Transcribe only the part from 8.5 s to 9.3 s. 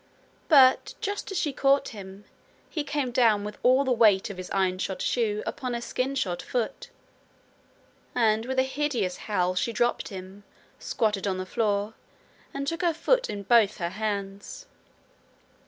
a hideous